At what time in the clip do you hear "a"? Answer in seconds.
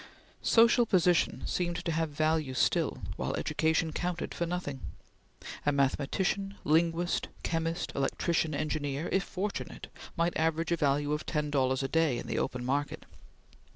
5.63-5.71, 10.71-10.75, 11.83-11.87